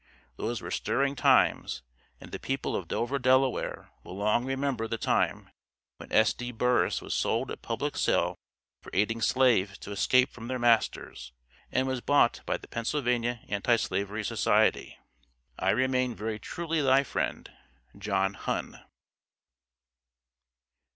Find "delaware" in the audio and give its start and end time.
3.19-3.91